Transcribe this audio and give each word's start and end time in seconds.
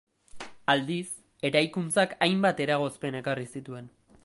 Aldiz, 0.73 1.09
eraikuntzak 1.51 2.17
hainbat 2.27 2.65
eragozpen 2.67 3.21
ekarri 3.23 3.49
zituen. 3.57 3.93